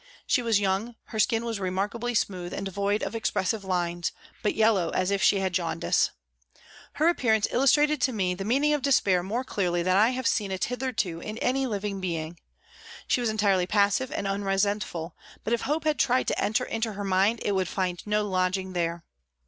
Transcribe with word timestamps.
She 0.25 0.41
was 0.41 0.59
young, 0.59 0.95
her 1.09 1.19
skin 1.19 1.45
was 1.45 1.59
remarkably 1.59 2.15
smooth 2.15 2.53
and 2.53 2.65
devoid 2.65 3.03
of 3.03 3.13
expressive 3.13 3.63
lines, 3.63 4.11
but 4.41 4.55
yellow 4.55 4.89
as 4.89 5.11
if 5.11 5.21
she 5.21 5.41
had 5.41 5.53
jaundice. 5.53 6.09
Her 6.93 7.07
appearance 7.07 7.47
illustrated 7.51 8.01
to 8.01 8.11
me 8.11 8.33
the 8.33 8.43
meaning 8.43 8.73
of 8.73 8.81
despair 8.81 9.21
more 9.21 9.43
clearly 9.43 9.83
than 9.83 9.95
I 9.95 10.09
have 10.09 10.25
seen 10.25 10.51
it 10.51 10.63
hitherto 10.63 11.19
in 11.19 11.37
any 11.37 11.67
living 11.67 12.01
being. 12.01 12.39
She 13.07 13.21
was 13.21 13.29
entirely 13.29 13.65
120 13.65 13.67
PRISONS 13.69 14.01
AND 14.09 14.25
PRISONERS 14.25 14.53
passive 14.55 14.71
and 14.71 14.91
unresentful, 15.05 15.15
but 15.43 15.53
if 15.53 15.61
hope 15.67 15.83
had 15.83 15.99
tried 15.99 16.27
to 16.29 16.43
enter 16.43 16.63
into 16.65 16.93
her 16.93 17.03
mind 17.03 17.39
it 17.45 17.51
would 17.51 17.67
find 17.67 18.01
no 18.07 18.27
lodging 18.27 18.73
there. 18.73 19.03